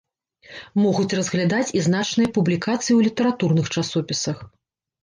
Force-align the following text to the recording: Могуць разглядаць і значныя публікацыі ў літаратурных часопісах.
Могуць 0.83 1.15
разглядаць 1.19 1.67
і 1.81 1.83
значныя 1.89 2.33
публікацыі 2.39 2.87
ў 2.95 2.99
літаратурных 3.11 3.65
часопісах. 3.77 4.37